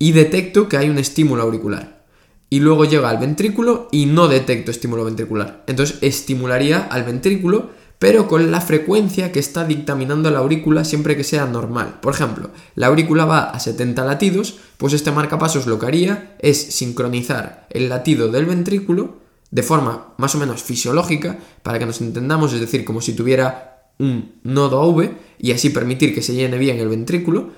y 0.00 0.12
detecto 0.12 0.68
que 0.68 0.78
hay 0.78 0.88
un 0.88 0.98
estímulo 0.98 1.42
auricular. 1.42 2.00
Y 2.48 2.58
luego 2.58 2.86
llega 2.86 3.10
al 3.10 3.18
ventrículo 3.18 3.86
y 3.92 4.06
no 4.06 4.26
detecto 4.26 4.72
estímulo 4.72 5.04
ventricular. 5.04 5.62
Entonces 5.68 5.98
estimularía 6.00 6.80
al 6.90 7.04
ventrículo, 7.04 7.70
pero 8.00 8.26
con 8.26 8.50
la 8.50 8.62
frecuencia 8.62 9.30
que 9.30 9.38
está 9.38 9.64
dictaminando 9.64 10.30
la 10.30 10.38
aurícula 10.38 10.84
siempre 10.84 11.16
que 11.16 11.22
sea 11.22 11.44
normal. 11.44 12.00
Por 12.00 12.14
ejemplo, 12.14 12.50
la 12.74 12.86
aurícula 12.88 13.26
va 13.26 13.50
a 13.50 13.60
70 13.60 14.04
latidos, 14.04 14.58
pues 14.78 14.94
este 14.94 15.12
marcapasos 15.12 15.66
lo 15.66 15.78
que 15.78 15.86
haría 15.86 16.34
es 16.40 16.58
sincronizar 16.58 17.68
el 17.70 17.90
latido 17.90 18.28
del 18.28 18.46
ventrículo 18.46 19.20
de 19.50 19.62
forma 19.62 20.14
más 20.16 20.34
o 20.34 20.38
menos 20.38 20.62
fisiológica, 20.62 21.38
para 21.62 21.78
que 21.78 21.86
nos 21.86 22.00
entendamos, 22.00 22.52
es 22.52 22.60
decir, 22.60 22.84
como 22.84 23.00
si 23.00 23.12
tuviera 23.12 23.92
un 23.98 24.36
nodo 24.44 24.82
V 24.88 25.12
y 25.38 25.52
así 25.52 25.70
permitir 25.70 26.14
que 26.14 26.22
se 26.22 26.34
llene 26.34 26.56
bien 26.56 26.78
el 26.78 26.88
ventrículo, 26.88 27.50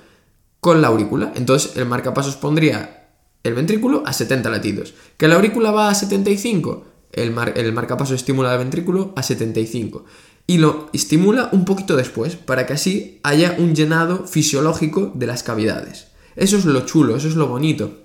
con 0.62 0.80
la 0.80 0.88
aurícula. 0.88 1.32
Entonces 1.34 1.76
el 1.76 1.86
marcapasos 1.86 2.36
pondría 2.36 3.08
el 3.42 3.54
ventrículo 3.54 4.04
a 4.06 4.12
70 4.12 4.48
latidos. 4.48 4.94
¿Que 5.16 5.26
la 5.26 5.34
aurícula 5.34 5.72
va 5.72 5.88
a 5.88 5.94
75? 5.94 6.84
El, 7.10 7.34
el 7.56 7.72
marcapasos 7.72 8.14
estimula 8.14 8.52
el 8.52 8.60
ventrículo 8.60 9.12
a 9.16 9.24
75. 9.24 10.04
Y 10.46 10.58
lo 10.58 10.88
estimula 10.92 11.48
un 11.50 11.64
poquito 11.64 11.96
después, 11.96 12.36
para 12.36 12.64
que 12.64 12.74
así 12.74 13.18
haya 13.24 13.56
un 13.58 13.74
llenado 13.74 14.24
fisiológico 14.28 15.10
de 15.16 15.26
las 15.26 15.42
cavidades. 15.42 16.12
Eso 16.36 16.56
es 16.56 16.64
lo 16.64 16.86
chulo, 16.86 17.16
eso 17.16 17.26
es 17.26 17.34
lo 17.34 17.48
bonito. 17.48 17.98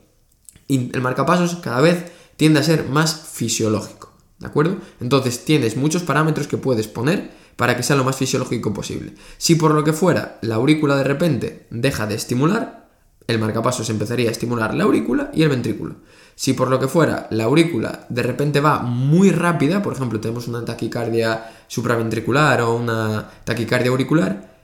Y 0.68 0.90
el 0.96 1.02
marcapasos 1.02 1.58
cada 1.58 1.82
vez 1.82 2.06
tiende 2.38 2.60
a 2.60 2.64
ser 2.64 2.90
más 2.90 3.30
fisiológico. 3.34 4.14
¿De 4.40 4.48
acuerdo? 4.48 4.78
Entonces 5.00 5.46
tienes 5.46 5.78
muchos 5.78 6.02
parámetros 6.02 6.48
que 6.48 6.58
puedes 6.58 6.88
poner 6.88 7.32
para 7.58 7.76
que 7.76 7.84
sea 7.84 7.98
lo 7.98 8.06
más 8.06 8.16
fisiológico 8.16 8.74
posible. 8.74 9.14
Si 9.38 9.56
por 9.56 9.74
lo 9.74 9.84
que 9.84 9.92
fuera 9.92 10.38
la 10.42 10.56
aurícula 10.56 10.96
de 10.96 11.04
repente 11.04 11.68
deja 11.70 12.08
de 12.08 12.16
estimular, 12.16 12.88
el 13.28 13.40
marcapasos 13.40 13.90
empezaría 13.90 14.30
a 14.30 14.32
estimular 14.32 14.74
la 14.74 14.86
aurícula 14.86 15.32
y 15.34 15.44
el 15.44 15.50
ventrículo. 15.50 15.98
Si 16.36 16.54
por 16.54 16.70
lo 16.70 16.80
que 16.80 16.88
fuera 16.88 17.28
la 17.32 17.44
aurícula 17.44 18.06
de 18.08 18.24
repente 18.24 18.62
va 18.62 18.80
muy 18.80 19.32
rápida, 19.32 19.82
por 19.82 19.94
ejemplo 19.94 20.22
tenemos 20.22 20.48
una 20.48 20.64
taquicardia 20.64 21.52
supraventricular 21.68 22.62
o 22.62 22.76
una 22.76 23.30
taquicardia 23.44 23.92
auricular, 23.92 24.56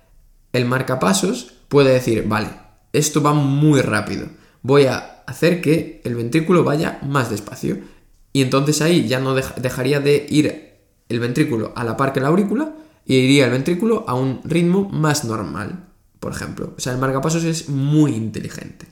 el 0.54 0.66
marcapasos 0.66 1.52
puede 1.68 1.94
decir, 1.94 2.26
vale, 2.28 2.50
esto 2.94 3.22
va 3.24 3.34
muy 3.34 3.82
rápido, 3.82 4.28
voy 4.62 4.86
a 4.86 5.24
hacer 5.26 5.62
que 5.62 6.00
el 6.04 6.16
ventrículo 6.16 6.64
vaya 6.64 7.00
más 7.02 7.30
despacio. 7.32 7.80
Y 8.36 8.42
entonces 8.42 8.82
ahí 8.82 9.08
ya 9.08 9.20
no 9.20 9.36
dejaría 9.36 10.00
de 10.00 10.26
ir 10.30 10.73
el 11.10 11.20
ventrículo 11.20 11.74
a 11.76 11.84
la 11.84 11.98
par 11.98 12.14
que 12.14 12.20
la 12.20 12.30
aurícula, 12.30 12.76
y 13.06 13.16
iría 13.16 13.46
el 13.46 13.52
ventrículo 13.52 14.06
a 14.08 14.14
un 14.16 14.42
ritmo 14.44 14.90
más 14.90 15.26
normal, 15.26 15.88
por 16.20 16.32
ejemplo. 16.32 16.74
O 16.78 16.80
sea, 16.80 16.94
el 16.94 17.00
marcapasos 17.00 17.44
es 17.44 17.70
muy 17.70 18.16
inteligente. 18.16 18.88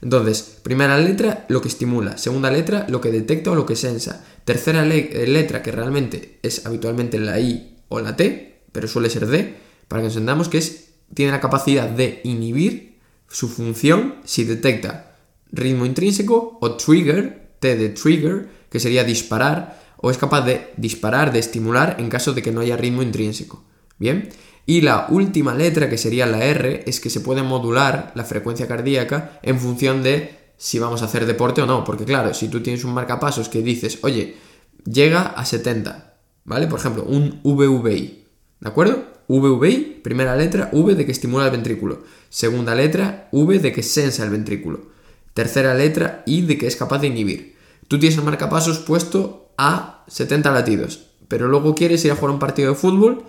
Entonces, 0.00 0.58
primera 0.62 0.98
letra, 0.98 1.46
lo 1.48 1.62
que 1.62 1.68
estimula. 1.68 2.18
Segunda 2.18 2.50
letra, 2.50 2.86
lo 2.88 3.00
que 3.00 3.12
detecta 3.12 3.52
o 3.52 3.54
lo 3.54 3.64
que 3.64 3.76
sensa. 3.76 4.24
Tercera 4.44 4.84
letra, 4.84 5.62
que 5.62 5.70
realmente 5.70 6.40
es 6.42 6.66
habitualmente 6.66 7.20
la 7.20 7.38
I 7.38 7.78
o 7.88 8.00
la 8.00 8.16
T, 8.16 8.62
pero 8.72 8.88
suele 8.88 9.10
ser 9.10 9.26
D, 9.28 9.54
para 9.86 10.02
que 10.02 10.08
entendamos 10.08 10.48
que 10.48 10.58
es, 10.58 10.88
tiene 11.14 11.30
la 11.30 11.40
capacidad 11.40 11.88
de 11.88 12.20
inhibir 12.24 12.98
su 13.28 13.48
función 13.48 14.16
si 14.24 14.44
detecta 14.44 15.16
ritmo 15.52 15.86
intrínseco 15.86 16.58
o 16.60 16.76
trigger, 16.76 17.52
T 17.60 17.76
de 17.76 17.90
trigger, 17.90 18.48
que 18.68 18.80
sería 18.80 19.04
disparar, 19.04 19.81
o 20.02 20.10
es 20.10 20.18
capaz 20.18 20.42
de 20.42 20.72
disparar, 20.76 21.32
de 21.32 21.38
estimular 21.38 21.96
en 21.98 22.10
caso 22.10 22.34
de 22.34 22.42
que 22.42 22.52
no 22.52 22.60
haya 22.60 22.76
ritmo 22.76 23.02
intrínseco. 23.02 23.64
Bien, 23.98 24.28
y 24.66 24.80
la 24.82 25.06
última 25.08 25.54
letra, 25.54 25.88
que 25.88 25.98
sería 25.98 26.26
la 26.26 26.44
R, 26.44 26.84
es 26.86 27.00
que 27.00 27.10
se 27.10 27.20
puede 27.20 27.42
modular 27.42 28.12
la 28.14 28.24
frecuencia 28.24 28.68
cardíaca 28.68 29.40
en 29.42 29.58
función 29.58 30.02
de 30.02 30.38
si 30.56 30.78
vamos 30.78 31.02
a 31.02 31.06
hacer 31.06 31.26
deporte 31.26 31.62
o 31.62 31.66
no. 31.66 31.84
Porque 31.84 32.04
claro, 32.04 32.34
si 32.34 32.48
tú 32.48 32.62
tienes 32.62 32.84
un 32.84 32.94
marcapasos 32.94 33.48
que 33.48 33.62
dices, 33.62 33.98
oye, 34.02 34.36
llega 34.84 35.22
a 35.22 35.44
70, 35.44 36.16
¿vale? 36.44 36.66
Por 36.68 36.78
ejemplo, 36.78 37.04
un 37.04 37.40
VVI, 37.42 38.24
¿de 38.60 38.68
acuerdo? 38.68 39.04
VVI, 39.28 40.00
primera 40.02 40.36
letra, 40.36 40.68
V 40.72 40.94
de 40.94 41.06
que 41.06 41.12
estimula 41.12 41.46
el 41.46 41.52
ventrículo. 41.52 42.02
Segunda 42.28 42.74
letra, 42.74 43.28
V 43.32 43.58
de 43.58 43.72
que 43.72 43.82
sensa 43.82 44.24
el 44.24 44.30
ventrículo. 44.30 44.92
Tercera 45.34 45.74
letra, 45.74 46.22
I 46.26 46.42
de 46.42 46.58
que 46.58 46.66
es 46.66 46.76
capaz 46.76 46.98
de 46.98 47.06
inhibir. 47.08 47.56
Tú 47.88 47.98
tienes 47.98 48.18
el 48.18 48.24
marcapasos 48.24 48.78
puesto 48.78 49.41
a 49.56 50.04
70 50.08 50.50
latidos, 50.50 51.06
pero 51.28 51.48
luego 51.48 51.74
quieres 51.74 52.04
ir 52.04 52.12
a 52.12 52.16
jugar 52.16 52.32
un 52.32 52.38
partido 52.38 52.70
de 52.70 52.78
fútbol 52.78 53.24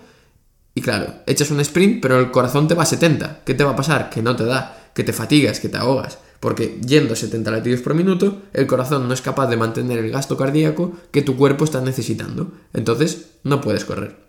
y 0.74 0.80
claro, 0.80 1.14
echas 1.26 1.50
un 1.50 1.60
sprint, 1.60 2.02
pero 2.02 2.18
el 2.18 2.30
corazón 2.30 2.66
te 2.66 2.74
va 2.74 2.82
a 2.82 2.86
70. 2.86 3.42
¿Qué 3.44 3.54
te 3.54 3.64
va 3.64 3.72
a 3.72 3.76
pasar? 3.76 4.10
Que 4.10 4.22
no 4.22 4.34
te 4.34 4.44
da, 4.44 4.90
que 4.92 5.04
te 5.04 5.12
fatigas, 5.12 5.60
que 5.60 5.68
te 5.68 5.78
ahogas. 5.78 6.18
Porque 6.40 6.80
yendo 6.84 7.14
70 7.14 7.50
latidos 7.50 7.80
por 7.80 7.94
minuto, 7.94 8.42
el 8.52 8.66
corazón 8.66 9.06
no 9.06 9.14
es 9.14 9.22
capaz 9.22 9.46
de 9.46 9.56
mantener 9.56 9.98
el 9.98 10.10
gasto 10.10 10.36
cardíaco 10.36 10.92
que 11.12 11.22
tu 11.22 11.36
cuerpo 11.36 11.64
está 11.64 11.80
necesitando. 11.80 12.52
Entonces, 12.72 13.30
no 13.44 13.60
puedes 13.60 13.84
correr. 13.84 14.23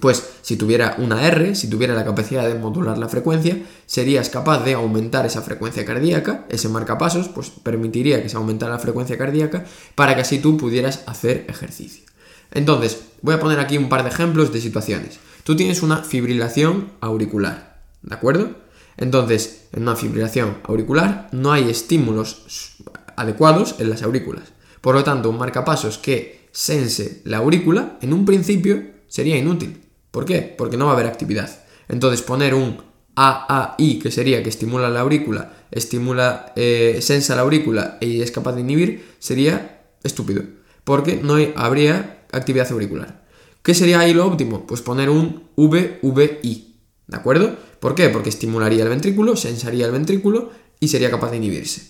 Pues 0.00 0.30
si 0.40 0.56
tuviera 0.56 0.96
una 0.98 1.26
R, 1.26 1.54
si 1.54 1.68
tuviera 1.68 1.94
la 1.94 2.04
capacidad 2.04 2.48
de 2.48 2.54
modular 2.54 2.96
la 2.96 3.08
frecuencia, 3.08 3.62
serías 3.86 4.30
capaz 4.30 4.64
de 4.64 4.72
aumentar 4.72 5.26
esa 5.26 5.42
frecuencia 5.42 5.84
cardíaca, 5.84 6.46
ese 6.48 6.68
marcapasos, 6.68 7.28
pues 7.28 7.50
permitiría 7.50 8.22
que 8.22 8.30
se 8.30 8.36
aumentara 8.36 8.72
la 8.72 8.78
frecuencia 8.78 9.18
cardíaca 9.18 9.66
para 9.94 10.14
que 10.14 10.22
así 10.22 10.38
tú 10.38 10.56
pudieras 10.56 11.02
hacer 11.06 11.44
ejercicio. 11.48 12.04
Entonces, 12.52 13.02
voy 13.20 13.34
a 13.34 13.40
poner 13.40 13.60
aquí 13.60 13.76
un 13.76 13.88
par 13.88 14.02
de 14.02 14.10
ejemplos 14.10 14.52
de 14.52 14.60
situaciones. 14.60 15.18
Tú 15.44 15.56
tienes 15.56 15.82
una 15.82 15.98
fibrilación 15.98 16.92
auricular, 17.00 17.82
¿de 18.02 18.14
acuerdo? 18.14 18.50
Entonces, 18.96 19.64
en 19.72 19.82
una 19.82 19.96
fibrilación 19.96 20.58
auricular 20.64 21.28
no 21.32 21.52
hay 21.52 21.68
estímulos 21.68 22.76
adecuados 23.16 23.76
en 23.78 23.90
las 23.90 24.02
aurículas. 24.02 24.52
Por 24.80 24.94
lo 24.94 25.04
tanto, 25.04 25.30
un 25.30 25.38
marcapasos 25.38 25.98
que 25.98 26.48
sense 26.52 27.22
la 27.24 27.38
aurícula, 27.38 27.98
en 28.00 28.12
un 28.12 28.24
principio, 28.24 28.91
sería 29.12 29.36
inútil. 29.36 29.78
¿Por 30.10 30.24
qué? 30.24 30.40
Porque 30.56 30.78
no 30.78 30.86
va 30.86 30.92
a 30.92 30.94
haber 30.94 31.06
actividad. 31.06 31.50
Entonces, 31.86 32.22
poner 32.22 32.54
un 32.54 32.78
AAI, 33.14 33.98
que 33.98 34.10
sería 34.10 34.42
que 34.42 34.48
estimula 34.48 34.88
la 34.88 35.00
aurícula, 35.00 35.66
estimula, 35.70 36.54
eh, 36.56 36.98
sensa 37.02 37.36
la 37.36 37.42
aurícula 37.42 37.98
y 38.00 38.22
es 38.22 38.30
capaz 38.30 38.54
de 38.54 38.62
inhibir, 38.62 39.04
sería 39.18 39.82
estúpido. 40.02 40.42
Porque 40.84 41.20
no 41.22 41.36
habría 41.56 42.24
actividad 42.32 42.72
auricular. 42.72 43.26
¿Qué 43.62 43.74
sería 43.74 44.00
ahí 44.00 44.14
lo 44.14 44.26
óptimo? 44.26 44.66
Pues 44.66 44.80
poner 44.80 45.10
un 45.10 45.50
VVI, 45.56 46.74
¿de 47.06 47.16
acuerdo? 47.16 47.54
¿Por 47.80 47.94
qué? 47.94 48.08
Porque 48.08 48.30
estimularía 48.30 48.82
el 48.82 48.88
ventrículo, 48.88 49.36
sensaría 49.36 49.84
el 49.84 49.92
ventrículo 49.92 50.50
y 50.80 50.88
sería 50.88 51.10
capaz 51.10 51.32
de 51.32 51.36
inhibirse. 51.36 51.82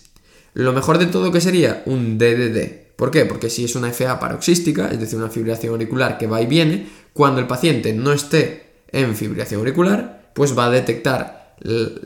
Lo 0.53 0.73
mejor 0.73 0.97
de 0.97 1.05
todo 1.05 1.31
que 1.31 1.39
sería 1.39 1.83
un 1.85 2.17
DDD. 2.17 2.83
¿Por 2.95 3.09
qué? 3.11 3.25
Porque 3.25 3.49
si 3.49 3.65
es 3.65 3.75
una 3.75 3.91
FA 3.91 4.19
paroxística, 4.19 4.89
es 4.89 4.99
decir, 4.99 5.17
una 5.17 5.29
fibrilación 5.29 5.73
auricular 5.73 6.17
que 6.17 6.27
va 6.27 6.41
y 6.41 6.45
viene, 6.45 6.87
cuando 7.13 7.39
el 7.39 7.47
paciente 7.47 7.93
no 7.93 8.11
esté 8.11 8.83
en 8.91 9.15
fibrilación 9.15 9.59
auricular, 9.59 10.31
pues 10.33 10.57
va 10.57 10.65
a 10.65 10.71
detectar 10.71 11.55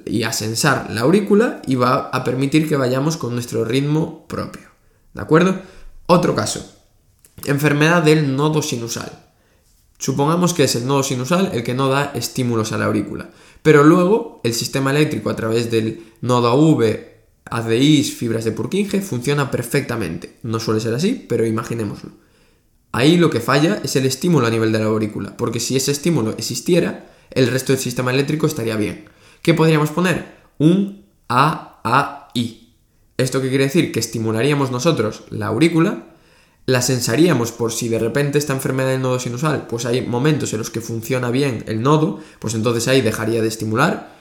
y 0.05 0.23
a 0.23 0.33
sensar 0.33 0.91
la 0.91 1.01
aurícula 1.01 1.61
y 1.65 1.75
va 1.75 2.09
a 2.09 2.23
permitir 2.23 2.67
que 2.67 2.75
vayamos 2.75 3.17
con 3.17 3.33
nuestro 3.33 3.65
ritmo 3.65 4.27
propio. 4.27 4.67
¿De 5.13 5.21
acuerdo? 5.21 5.59
Otro 6.05 6.35
caso. 6.35 6.73
Enfermedad 7.45 8.03
del 8.03 8.35
nodo 8.35 8.61
sinusal. 8.61 9.11
Supongamos 9.97 10.53
que 10.53 10.65
es 10.65 10.75
el 10.75 10.85
nodo 10.85 11.01
sinusal 11.01 11.49
el 11.53 11.63
que 11.63 11.73
no 11.73 11.89
da 11.89 12.11
estímulos 12.13 12.71
a 12.71 12.77
la 12.77 12.85
aurícula, 12.85 13.31
pero 13.63 13.83
luego 13.83 14.41
el 14.43 14.53
sistema 14.53 14.91
eléctrico 14.91 15.31
a 15.31 15.35
través 15.35 15.71
del 15.71 16.13
nodo 16.21 16.49
AV, 16.49 16.99
ADIs, 17.45 18.13
fibras 18.13 18.45
de 18.45 18.51
Purkinje 18.51 19.01
funciona 19.01 19.49
perfectamente. 19.49 20.37
No 20.43 20.59
suele 20.59 20.81
ser 20.81 20.93
así, 20.93 21.25
pero 21.27 21.45
imaginémoslo. 21.45 22.11
Ahí 22.97 23.15
lo 23.15 23.29
que 23.29 23.41
falla 23.41 23.79
es 23.83 23.95
el 23.95 24.07
estímulo 24.07 24.47
a 24.47 24.49
nivel 24.49 24.71
de 24.71 24.79
la 24.79 24.85
aurícula, 24.85 25.37
porque 25.37 25.59
si 25.59 25.75
ese 25.75 25.91
estímulo 25.91 26.31
existiera, 26.31 27.11
el 27.29 27.45
resto 27.45 27.71
del 27.71 27.79
sistema 27.79 28.09
eléctrico 28.09 28.47
estaría 28.47 28.75
bien. 28.75 29.05
¿Qué 29.43 29.53
podríamos 29.53 29.91
poner? 29.91 30.25
Un 30.57 31.05
AAI. 31.27 32.73
¿Esto 33.17 33.39
qué 33.39 33.49
quiere 33.49 33.65
decir? 33.65 33.91
Que 33.91 33.99
estimularíamos 33.99 34.71
nosotros 34.71 35.25
la 35.29 35.45
aurícula 35.45 36.05
la 36.65 36.81
sensaríamos 36.81 37.51
por 37.51 37.71
si 37.71 37.87
de 37.87 37.99
repente 37.99 38.39
esta 38.39 38.53
enfermedad 38.53 38.89
del 38.89 39.03
nodo 39.03 39.19
sinusal, 39.19 39.67
pues 39.67 39.85
hay 39.85 40.01
momentos 40.01 40.51
en 40.53 40.59
los 40.59 40.71
que 40.71 40.81
funciona 40.81 41.29
bien 41.29 41.63
el 41.67 41.83
nodo, 41.83 42.19
pues 42.39 42.55
entonces 42.55 42.87
ahí 42.87 43.01
dejaría 43.01 43.43
de 43.43 43.47
estimular 43.47 44.17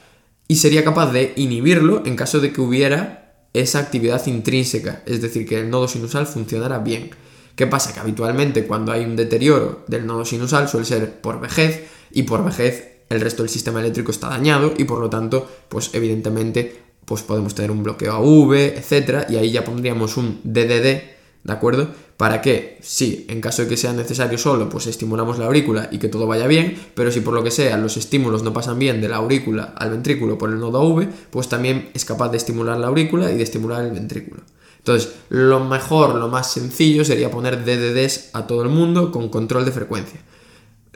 y 0.48 0.56
sería 0.56 0.84
capaz 0.84 1.12
de 1.12 1.32
inhibirlo 1.36 2.02
en 2.04 2.14
caso 2.14 2.40
de 2.40 2.52
que 2.52 2.60
hubiera 2.60 3.48
esa 3.54 3.78
actividad 3.78 4.24
intrínseca, 4.26 5.02
es 5.06 5.22
decir, 5.22 5.48
que 5.48 5.58
el 5.58 5.70
nodo 5.70 5.88
sinusal 5.88 6.26
funcionara 6.26 6.78
bien. 6.78 7.10
¿Qué 7.56 7.66
pasa? 7.66 7.92
Que 7.92 8.00
habitualmente 8.00 8.66
cuando 8.66 8.92
hay 8.92 9.04
un 9.04 9.16
deterioro 9.16 9.84
del 9.88 10.06
nodo 10.06 10.24
sinusal 10.24 10.68
suele 10.68 10.86
ser 10.86 11.20
por 11.20 11.40
vejez 11.40 11.88
y 12.12 12.22
por 12.22 12.44
vejez 12.44 12.98
el 13.08 13.20
resto 13.20 13.42
del 13.42 13.50
sistema 13.50 13.80
eléctrico 13.80 14.10
está 14.10 14.28
dañado 14.28 14.74
y 14.76 14.84
por 14.84 15.00
lo 15.00 15.10
tanto, 15.10 15.48
pues 15.68 15.90
evidentemente, 15.94 16.82
pues 17.04 17.22
podemos 17.22 17.54
tener 17.54 17.70
un 17.70 17.82
bloqueo 17.82 18.12
AV, 18.14 18.52
etcétera, 18.54 19.26
y 19.28 19.36
ahí 19.36 19.50
ya 19.50 19.64
pondríamos 19.64 20.16
un 20.16 20.40
DDD 20.44 21.16
¿de 21.46 21.52
acuerdo? 21.52 21.88
Para 22.16 22.42
que, 22.42 22.78
si 22.82 23.24
en 23.28 23.40
caso 23.40 23.62
de 23.62 23.68
que 23.68 23.76
sea 23.76 23.92
necesario 23.92 24.36
solo, 24.36 24.68
pues 24.68 24.86
estimulamos 24.86 25.38
la 25.38 25.46
aurícula 25.46 25.88
y 25.92 25.98
que 25.98 26.08
todo 26.08 26.26
vaya 26.26 26.46
bien, 26.46 26.76
pero 26.94 27.12
si 27.12 27.20
por 27.20 27.34
lo 27.34 27.44
que 27.44 27.50
sea 27.52 27.76
los 27.76 27.96
estímulos 27.96 28.42
no 28.42 28.52
pasan 28.52 28.78
bien 28.78 29.00
de 29.00 29.08
la 29.08 29.16
aurícula 29.16 29.74
al 29.76 29.90
ventrículo 29.90 30.38
por 30.38 30.50
el 30.50 30.58
nodo 30.58 30.82
V, 30.82 31.08
pues 31.30 31.48
también 31.48 31.90
es 31.94 32.04
capaz 32.04 32.30
de 32.30 32.38
estimular 32.38 32.78
la 32.78 32.88
aurícula 32.88 33.30
y 33.30 33.36
de 33.36 33.42
estimular 33.44 33.84
el 33.84 33.92
ventrículo. 33.92 34.42
Entonces, 34.86 35.14
lo 35.30 35.60
mejor, 35.60 36.14
lo 36.14 36.28
más 36.28 36.52
sencillo 36.52 37.04
sería 37.04 37.30
poner 37.30 37.64
DDDs 37.64 38.30
a 38.34 38.46
todo 38.46 38.62
el 38.62 38.68
mundo 38.68 39.10
con 39.10 39.28
control 39.28 39.64
de 39.64 39.72
frecuencia. 39.72 40.20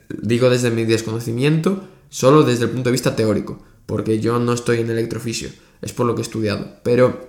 Digo 0.09 0.49
desde 0.49 0.71
mi 0.71 0.85
desconocimiento, 0.85 1.85
solo 2.09 2.45
desde 2.45 2.65
el 2.65 2.71
punto 2.71 2.91
de 2.91 2.93
vista 2.93 3.17
teórico, 3.17 3.59
porque 3.87 4.21
yo 4.21 4.39
no 4.39 4.53
estoy 4.53 4.79
en 4.79 4.91
electrofisio, 4.91 5.51
es 5.83 5.93
por 5.93 6.07
lo 6.07 6.15
que 6.15 6.21
he 6.21 6.23
estudiado. 6.23 6.77
Pero, 6.85 7.29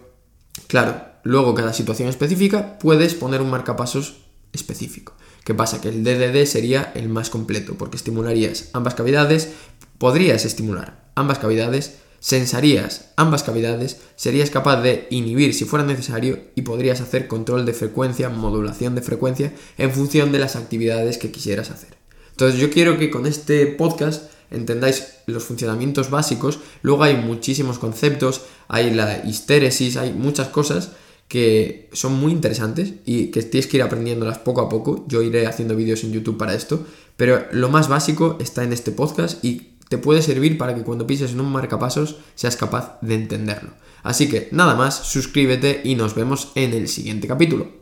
claro, 0.67 1.11
Luego, 1.23 1.53
cada 1.53 1.73
situación 1.73 2.09
específica, 2.09 2.79
puedes 2.79 3.13
poner 3.13 3.41
un 3.41 3.49
marcapasos 3.49 4.21
específico. 4.53 5.13
¿Qué 5.43 5.53
pasa? 5.53 5.81
Que 5.81 5.89
el 5.89 6.03
DDD 6.03 6.45
sería 6.45 6.91
el 6.95 7.09
más 7.09 7.29
completo, 7.29 7.75
porque 7.77 7.97
estimularías 7.97 8.69
ambas 8.73 8.95
cavidades, 8.95 9.53
podrías 9.97 10.45
estimular 10.45 11.11
ambas 11.15 11.39
cavidades, 11.39 11.97
sensarías 12.21 13.09
ambas 13.17 13.41
cavidades, 13.43 13.97
serías 14.15 14.51
capaz 14.51 14.81
de 14.81 15.07
inhibir 15.09 15.53
si 15.55 15.65
fuera 15.65 15.83
necesario 15.83 16.39
y 16.55 16.61
podrías 16.61 17.01
hacer 17.01 17.27
control 17.27 17.65
de 17.65 17.73
frecuencia, 17.73 18.29
modulación 18.29 18.95
de 18.95 19.01
frecuencia 19.01 19.51
en 19.77 19.91
función 19.91 20.31
de 20.31 20.39
las 20.39 20.55
actividades 20.55 21.17
que 21.17 21.31
quisieras 21.31 21.71
hacer. 21.71 21.97
Entonces 22.29 22.59
yo 22.61 22.69
quiero 22.69 22.97
que 22.99 23.09
con 23.09 23.25
este 23.25 23.65
podcast 23.65 24.31
entendáis 24.51 25.15
los 25.25 25.43
funcionamientos 25.43 26.11
básicos, 26.11 26.59
luego 26.83 27.03
hay 27.03 27.15
muchísimos 27.15 27.79
conceptos, 27.79 28.41
hay 28.67 28.93
la 28.93 29.25
histéresis, 29.25 29.97
hay 29.97 30.13
muchas 30.13 30.49
cosas 30.49 30.91
que 31.27 31.89
son 31.93 32.13
muy 32.19 32.33
interesantes 32.33 32.93
y 33.05 33.27
que 33.31 33.41
tienes 33.41 33.65
que 33.65 33.77
ir 33.77 33.83
aprendiéndolas 33.83 34.39
poco 34.39 34.61
a 34.61 34.69
poco. 34.69 35.05
Yo 35.07 35.23
iré 35.23 35.47
haciendo 35.47 35.75
vídeos 35.75 36.03
en 36.03 36.11
YouTube 36.11 36.37
para 36.37 36.53
esto, 36.53 36.85
pero 37.15 37.47
lo 37.51 37.69
más 37.69 37.87
básico 37.87 38.37
está 38.39 38.63
en 38.63 38.73
este 38.73 38.91
podcast 38.91 39.43
y 39.43 39.70
te 39.91 39.97
puede 39.97 40.21
servir 40.21 40.57
para 40.57 40.73
que 40.73 40.83
cuando 40.83 41.05
pises 41.05 41.33
en 41.33 41.41
un 41.41 41.51
marcapasos 41.51 42.15
seas 42.35 42.55
capaz 42.55 42.97
de 43.01 43.13
entenderlo. 43.13 43.71
Así 44.03 44.29
que 44.29 44.47
nada 44.53 44.73
más, 44.73 44.95
suscríbete 44.95 45.81
y 45.83 45.95
nos 45.95 46.15
vemos 46.15 46.53
en 46.55 46.71
el 46.71 46.87
siguiente 46.87 47.27
capítulo. 47.27 47.80